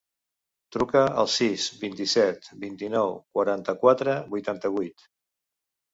Truca 0.75 1.01
al 1.23 1.29
sis, 1.33 1.67
vint-i-set, 1.83 2.49
vint-i-nou, 2.65 3.13
quaranta-quatre, 3.39 4.17
vuitanta-vuit. 4.33 5.05